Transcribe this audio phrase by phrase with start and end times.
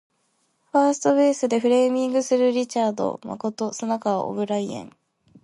[0.71, 4.97] ファーストベースでフレーミングするリチャード誠砂川オブライエン